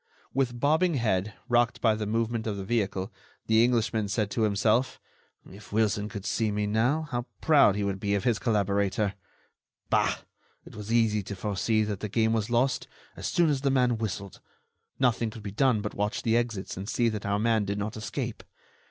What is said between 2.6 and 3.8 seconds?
vehicle, the